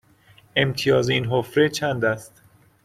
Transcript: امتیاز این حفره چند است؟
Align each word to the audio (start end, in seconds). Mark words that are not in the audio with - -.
امتیاز 0.55 1.09
این 1.09 1.25
حفره 1.25 1.69
چند 1.69 2.05
است؟ 2.05 2.41